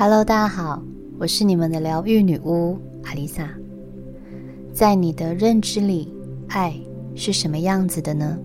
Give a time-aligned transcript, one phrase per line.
[0.00, 0.80] Hello，大家好，
[1.18, 3.50] 我是你们的疗愈女巫阿丽萨。
[4.72, 6.14] 在你的认知里，
[6.46, 6.72] 爱
[7.16, 8.38] 是什么样子的呢？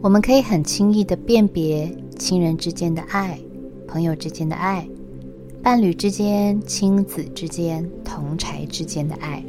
[0.00, 3.38] 我们可以很轻易地辨别亲人之间的爱、
[3.86, 4.88] 朋友之间的爱、
[5.62, 9.44] 伴侣之间、亲子之间、同柴之间的爱，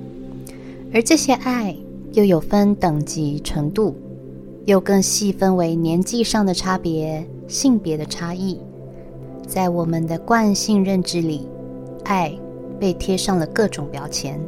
[0.94, 1.74] 而这些爱
[2.12, 3.96] 又有分等级程度，
[4.66, 8.60] 又更细分为年纪上的差别、性别的差异。
[9.50, 11.50] 在我们的惯性认知里，
[12.04, 12.32] 爱
[12.80, 14.40] 被贴上了各种标签，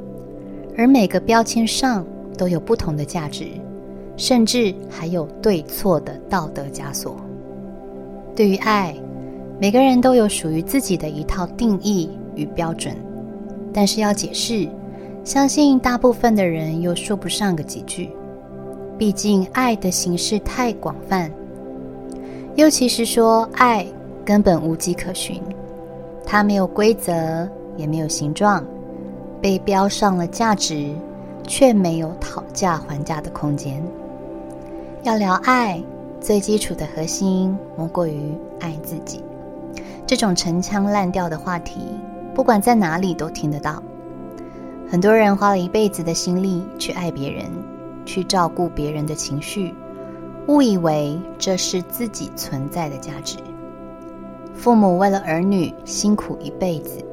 [0.77, 2.05] 而每个标签上
[2.37, 3.47] 都有不同的价值，
[4.15, 7.17] 甚至还有对错的道德枷锁。
[8.35, 8.95] 对于爱，
[9.59, 12.95] 每个人都有属于自己的一套定义与标准，
[13.73, 14.69] 但是要解释，
[15.23, 18.11] 相信大部分的人又说不上个几句。
[18.99, 21.31] 毕竟爱的形式太广泛，
[22.55, 23.83] 尤其是说爱。
[24.31, 25.41] 根本无迹可寻，
[26.25, 28.65] 它没有规则，也没有形状，
[29.41, 30.95] 被标上了价值，
[31.43, 33.83] 却没有讨价还价的空间。
[35.03, 35.83] 要聊爱，
[36.21, 39.21] 最基础的核心莫过于爱自己。
[40.07, 41.81] 这种陈腔滥调的话题，
[42.33, 43.83] 不管在哪里都听得到。
[44.89, 47.43] 很多人花了一辈子的心力去爱别人，
[48.05, 49.75] 去照顾别人的情绪，
[50.47, 53.35] 误以为这是自己存在的价值。
[54.53, 57.03] 父母为了儿女辛苦一辈子，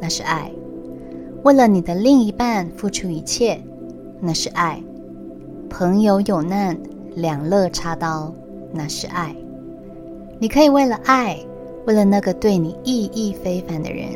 [0.00, 0.50] 那是爱；
[1.44, 3.60] 为了你的另一半付出一切，
[4.20, 4.82] 那是爱；
[5.70, 6.76] 朋友有难
[7.14, 8.32] 两肋插刀，
[8.72, 9.34] 那是爱。
[10.38, 11.38] 你可以为了爱，
[11.86, 14.08] 为了那个对你意义非凡的人，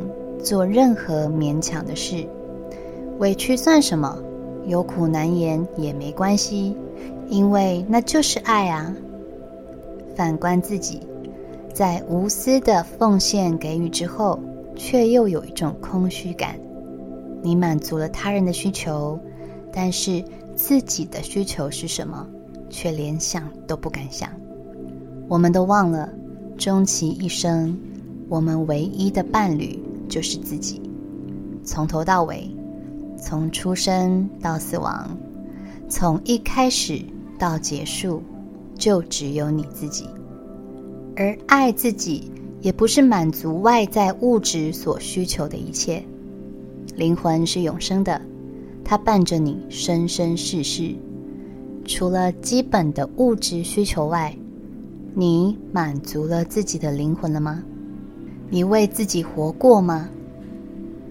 [0.43, 2.27] 做任何勉强的事。
[3.19, 4.19] 委屈算什么？
[4.67, 6.77] 有苦难言也没关系，
[7.29, 8.95] 因为那就是爱啊。
[10.15, 11.01] 反观自己。
[11.73, 14.39] 在无私的奉献给予之后，
[14.77, 16.59] 却又有一种空虚感。
[17.43, 19.19] 你满足了他人的需求，
[19.73, 20.23] 但是
[20.55, 22.27] 自己的需求是什么，
[22.69, 24.29] 却连想都不敢想。
[25.29, 26.13] 我们都忘了，
[26.59, 27.79] 终其一生，
[28.29, 29.79] 我们唯一的伴侣
[30.09, 30.83] 就是自己。
[31.63, 32.51] 从头到尾，
[33.17, 35.17] 从出生到死亡，
[35.89, 37.01] 从一开始
[37.39, 38.23] 到结束，
[38.75, 40.07] 就只有你自己。
[41.21, 42.33] 而爱自己，
[42.63, 46.03] 也不是满足外在物质所需求的一切。
[46.97, 48.19] 灵魂是永生的，
[48.83, 50.95] 它伴着你生生世世。
[51.85, 54.35] 除了基本的物质需求外，
[55.15, 57.63] 你满足了自己的灵魂了吗？
[58.49, 60.09] 你为自己活过吗？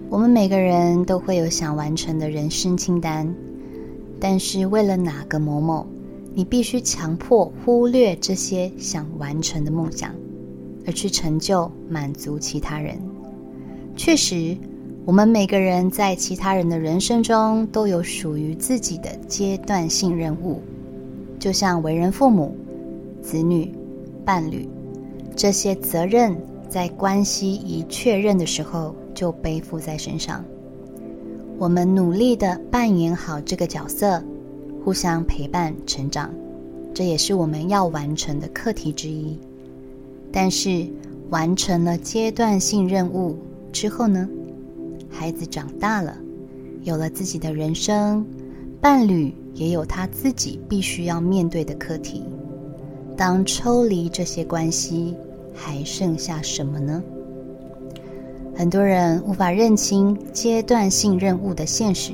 [0.10, 3.32] 我们每个人都会有想完成的人生清单，
[4.20, 5.86] 但是为了哪个某某？
[6.34, 10.14] 你必须强迫忽略这些想完成的梦想，
[10.86, 12.98] 而去成就满足其他人。
[13.96, 14.56] 确实，
[15.06, 20.62] 我们每个人在其他人的人生中都有属于自己的阶段性任务，
[21.40, 22.56] 就像为人父母、
[23.22, 23.74] 子女、
[24.24, 24.70] 伴侣，
[25.36, 26.38] 这些责任
[26.70, 30.46] 在关系一确认的时候就背负在身上。
[31.58, 34.24] 我们努力地扮演好这个角色。
[34.90, 36.34] 互相陪伴成长，
[36.96, 39.38] 这也是我们要完成的课题之一。
[40.32, 40.84] 但是，
[41.30, 43.38] 完成了阶段性任务
[43.72, 44.28] 之后呢？
[45.08, 46.18] 孩子长大了，
[46.82, 48.26] 有了自己的人生，
[48.82, 52.24] 伴侣也有他自己必须要面对的课题。
[53.16, 55.14] 当抽离这些关系，
[55.54, 57.04] 还剩下什么呢？
[58.56, 62.12] 很多人无法认清阶段性任务的现实。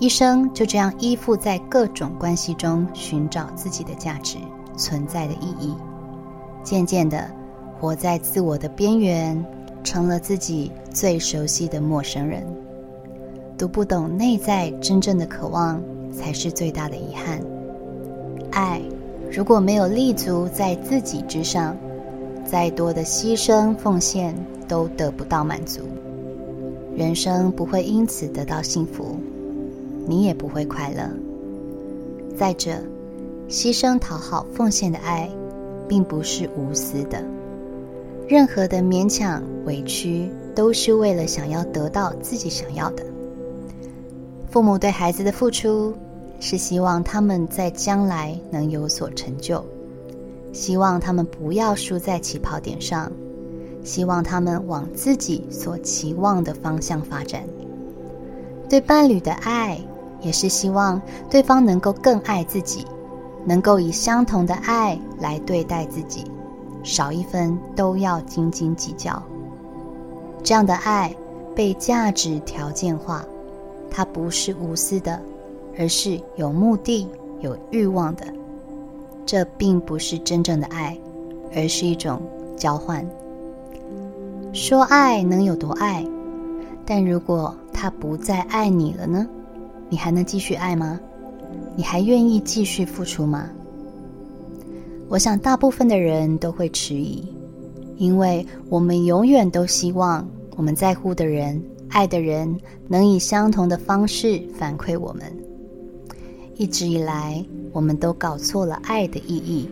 [0.00, 4.38] 一生就这样依附在各种关系中，寻找自己的价值、
[4.74, 5.74] 存在的意义。
[6.64, 7.30] 渐渐的，
[7.78, 9.44] 活在自我的边缘，
[9.84, 12.42] 成了自己最熟悉的陌生人。
[13.58, 15.78] 读不懂内在真正的渴望，
[16.10, 17.38] 才是最大的遗憾。
[18.52, 18.80] 爱
[19.30, 21.76] 如果没有立足在自己之上，
[22.42, 24.34] 再多的牺牲奉献
[24.66, 25.82] 都得不到满足，
[26.96, 29.14] 人生不会因此得到幸福。
[30.10, 31.08] 你也不会快乐。
[32.36, 32.72] 再者，
[33.48, 35.30] 牺牲、讨好、奉献的爱，
[35.88, 37.24] 并不是无私的。
[38.26, 43.04] 任何的勉强、委屈，都是为了想要得到自己想要的。
[44.50, 45.94] 父母对孩子的付出，
[46.40, 49.64] 是希望他们在将来能有所成就，
[50.52, 53.12] 希望他们不要输在起跑点上，
[53.84, 57.44] 希望他们往自己所期望的方向发展。
[58.68, 59.80] 对伴侣的爱，
[60.20, 62.86] 也是希望对方能够更爱自己，
[63.44, 66.24] 能够以相同的爱来对待自己，
[66.82, 69.22] 少一分都要斤斤计较。
[70.42, 71.14] 这样的爱
[71.54, 73.24] 被价值条件化，
[73.90, 75.20] 它不是无私的，
[75.78, 77.08] 而是有目的、
[77.40, 78.24] 有欲望的。
[79.26, 80.98] 这并不是真正的爱，
[81.54, 82.20] 而是一种
[82.56, 83.06] 交换。
[84.52, 86.04] 说爱能有多爱？
[86.84, 89.26] 但如果他不再爱你了呢？
[89.90, 90.98] 你还能继续爱吗？
[91.76, 93.50] 你还愿意继续付出吗？
[95.08, 97.24] 我想大部分的人都会迟疑，
[97.98, 100.26] 因为我们永远都希望
[100.56, 102.56] 我们在乎的人、爱的人
[102.86, 105.24] 能以相同的方式反馈我们。
[106.56, 109.68] 一直以来，我们都搞错了爱的意义。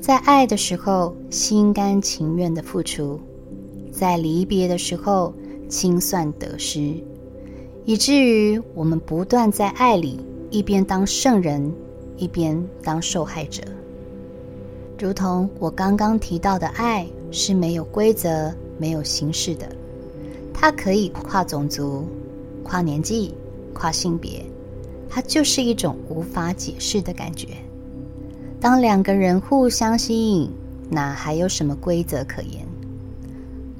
[0.00, 3.18] 在爱的时候，心甘情愿的付出；
[3.90, 5.32] 在离别的时候，
[5.68, 6.94] 清算得失，
[7.86, 10.18] 以至于我们不断在爱里
[10.50, 11.70] 一边当圣人，
[12.16, 13.62] 一边当受害者。
[14.98, 19.68] 如同我刚刚提到的，爱是没有规则、没有形式的，
[20.52, 22.06] 它可以跨种族、
[22.62, 23.34] 跨年纪、
[23.74, 24.42] 跨性别，
[25.10, 27.48] 它就是一种无法解释的感觉。
[28.60, 30.50] 当两个人互相吸引，
[30.88, 32.63] 哪还有什么规则可言？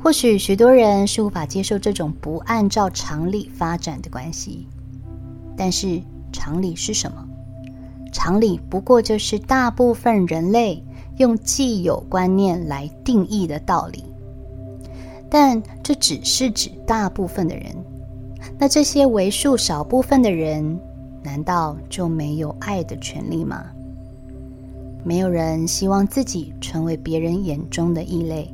[0.04, 4.66] 或许许多人是无法接受这种不按照常理发展的关系，
[5.56, 5.98] 但是
[6.30, 7.26] 常理是什么？
[8.12, 10.84] 常理不过就是大部分人类
[11.16, 14.04] 用既有观念来定义的道理。
[15.30, 17.74] 但这只是指大部分的人，
[18.58, 20.78] 那这些为数少部分的人，
[21.22, 23.64] 难道就没有爱的权利吗？
[25.02, 28.53] 没有人希望自己成为别人眼中的异类。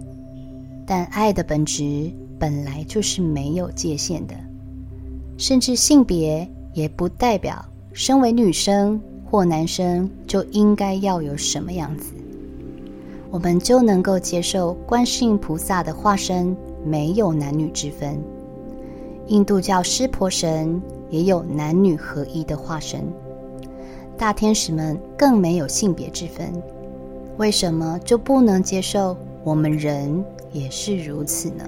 [0.90, 4.34] 但爱的本质本来就是没有界限的，
[5.38, 12.12] 甚至性别也不代表身为女生或男生就应该要有什么样子。
[13.30, 18.20] 我们就能够接受观世音菩萨的化身没有男女之分，
[19.28, 23.04] 印度教湿婆神也有男女合一的化身，
[24.18, 26.52] 大天使们更没有性别之分。
[27.36, 30.24] 为什么就不能接受我们人？
[30.52, 31.64] 也是如此呢。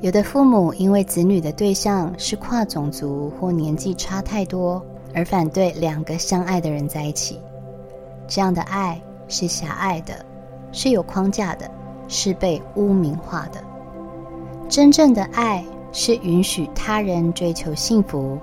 [0.00, 4.84] 有的父母因为子女的对象是跨种族或年纪差太多，
[5.14, 7.40] 而反对两个相爱的人在一起。
[8.28, 10.14] 这样的爱是狭隘的，
[10.70, 11.70] 是有框架的，
[12.08, 13.62] 是被污名化的。
[14.68, 18.38] 真正的爱是允许他人追求幸福，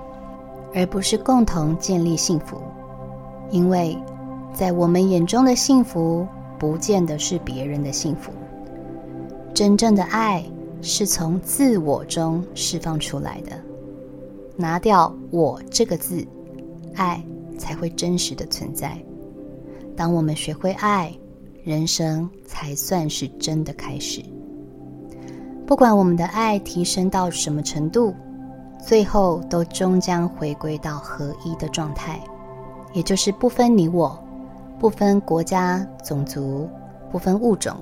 [0.74, 2.56] 而不是共同建立幸福。
[3.50, 3.96] 因为
[4.52, 6.26] 在我们眼中的幸福，
[6.58, 8.32] 不见得是别人的幸福。
[9.54, 10.44] 真正的爱
[10.82, 13.52] 是从自我中释放出来的，
[14.56, 16.26] 拿掉“我”这个字，
[16.96, 17.24] 爱
[17.56, 18.98] 才会真实的存在。
[19.96, 21.16] 当我们学会爱，
[21.62, 24.20] 人生才算是真的开始。
[25.64, 28.12] 不管我们的爱提升到什么程度，
[28.84, 32.20] 最后都终将回归到合一的状态，
[32.92, 34.18] 也就是不分你我，
[34.80, 36.68] 不分国家、种族，
[37.12, 37.76] 不分物种。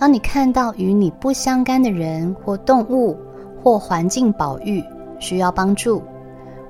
[0.00, 3.14] 当你看到与你不相干的人或动物
[3.62, 4.82] 或环境保育
[5.18, 6.02] 需要帮助，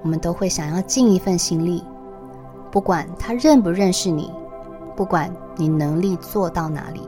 [0.02, 1.80] 我们都会想要尽一份心力，
[2.72, 4.32] 不管他认不认识你，
[4.96, 7.02] 不管你能力做到哪里，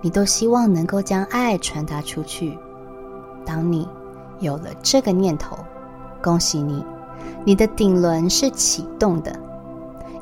[0.00, 2.56] 你都希望能够将爱传达出去。
[3.44, 3.86] 当你
[4.38, 5.58] 有了这个念头，
[6.22, 6.82] 恭喜你，
[7.44, 9.30] 你的顶轮是启动的，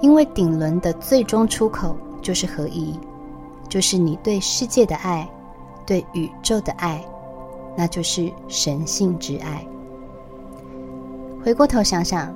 [0.01, 2.99] 因为顶轮的最终出口就是合一。
[3.69, 5.29] 就是你对世界的爱，
[5.87, 7.05] 对宇宙的爱，
[7.77, 9.67] 那就是神性之爱。
[11.45, 12.35] 回过头想想，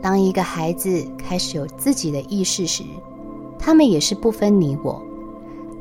[0.00, 2.84] 当一个孩子开始有自己的意识时，
[3.58, 5.02] 他们也是不分你我。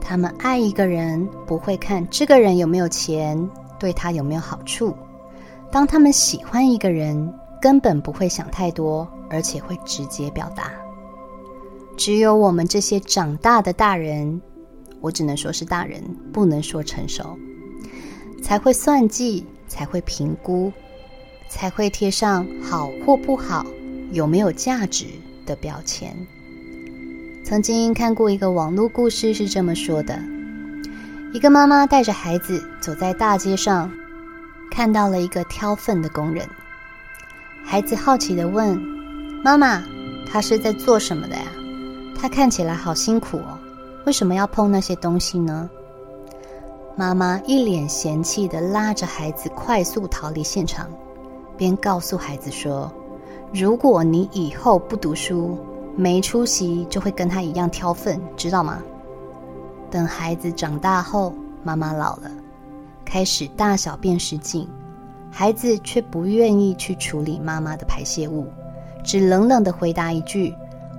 [0.02, 4.94] 他们爱一个人，不会看这个人有没有钱，对他有没有好处。
[5.72, 10.72] 当他们喜欢一个人，根本不会想太多，而且会直接表达。
[11.96, 14.42] 只有我们这些长大的大人。
[15.04, 17.38] 我只能说是大人，不能说成熟，
[18.42, 20.72] 才会算计，才会评估，
[21.50, 23.66] 才会贴上好或不好、
[24.14, 25.08] 有没有价值
[25.46, 26.16] 的标签。
[27.44, 30.18] 曾经看过一个网络故事，是这么说的：
[31.34, 33.92] 一个妈妈带着孩子走在大街上，
[34.72, 36.48] 看到了一个挑粪的工人。
[37.66, 38.80] 孩子好奇地问
[39.44, 39.84] ：“妈妈，
[40.32, 41.44] 他是在做什么的呀？
[42.18, 43.53] 他看起来好辛苦哦。”
[44.06, 45.70] 为什么要碰那些东西呢？
[46.96, 50.90] 妈妈一脸嫌弃的拉着孩子快速逃离现场，
[51.58, 52.92] 边告诉孩子说
[53.54, 55.58] ：“如果你以后不读书，
[55.96, 58.84] 没出息，就会跟他一样挑粪，知道吗？”
[59.90, 61.34] 等孩子长大后，
[61.64, 62.30] 妈妈老了，
[63.06, 64.68] 开始大小便失禁，
[65.32, 68.48] 孩子却不愿意去处理妈妈的排泄物，
[69.04, 70.54] 只冷冷的回答一句：“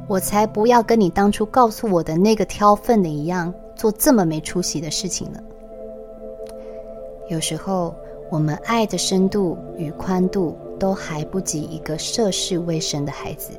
[0.07, 5.41] 我才不要跟你当初告诉我的那个挑粪的一样，做这么没出息的事情呢。”
[7.31, 7.95] 有时候，
[8.31, 13.53] 我们爱的深度与宽度都还不及一个涉世未深的孩子。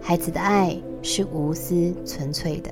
[0.00, 2.70] 孩子的爱是无私纯粹的，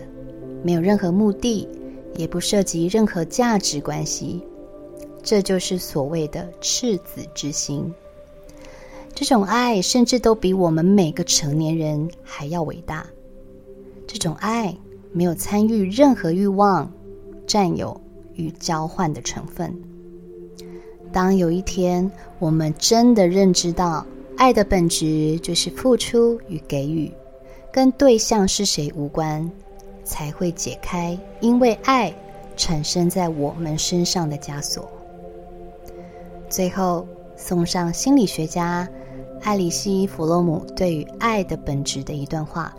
[0.62, 1.68] 没有任何目的，
[2.16, 4.42] 也不涉及任何价值关系。
[5.22, 7.92] 这就是所谓的赤子之心。
[9.14, 13.06] 这种爱甚至都比我们每个成年人还要伟大。
[14.06, 14.76] 这种爱
[15.12, 16.90] 没有参与任何欲望、
[17.46, 17.98] 占有
[18.34, 19.74] 与交换的成分。
[21.12, 24.04] 当有一天我们真的认知到
[24.36, 27.12] 爱的本质就是付出与给予，
[27.70, 29.48] 跟对象是谁无关，
[30.04, 32.12] 才会解开因为爱
[32.56, 34.90] 产生在我们身上的枷锁。
[36.48, 38.88] 最后，送上心理学家
[39.42, 42.72] 艾里希·弗洛姆对于爱的本质的一段话：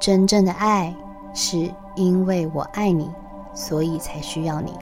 [0.00, 0.94] 真正的爱
[1.34, 3.08] 是因为我爱你，
[3.54, 4.72] 所以才需要你，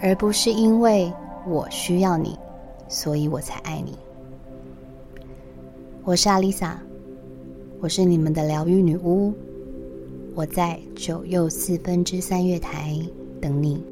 [0.00, 1.12] 而不是因为
[1.46, 2.38] 我需要你，
[2.88, 3.94] 所以我才爱你。
[6.04, 6.80] 我是阿丽萨，
[7.80, 9.32] 我是你们的疗愈女巫，
[10.34, 12.98] 我在九又四分之三月台
[13.42, 13.84] 等你。